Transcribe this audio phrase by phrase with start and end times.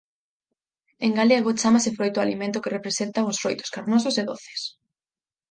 [1.05, 4.61] En galego chámase froita ao alimento que representan os froitos carnosos e doces.